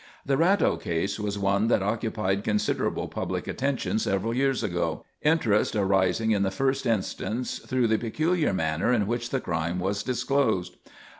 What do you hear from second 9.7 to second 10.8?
was disclosed.